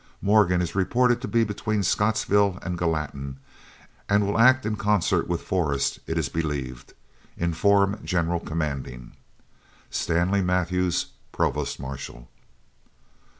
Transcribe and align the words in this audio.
Morgan 0.19 0.63
is 0.63 0.73
reported 0.73 1.21
to 1.21 1.27
be 1.27 1.43
between 1.43 1.83
Scottsville 1.83 2.57
and 2.63 2.75
Gallatin, 2.75 3.37
and 4.09 4.25
will 4.25 4.39
act 4.39 4.65
in 4.65 4.75
concert 4.75 5.27
with 5.27 5.43
Forrest, 5.43 5.99
it 6.07 6.17
is 6.17 6.27
believed. 6.27 6.95
Inform 7.37 7.99
general 8.03 8.39
commanding. 8.39 9.11
STANLEY 9.91 10.41
MATHEWS, 10.41 11.05
Provost 11.31 11.79
Marshal. 11.79 12.27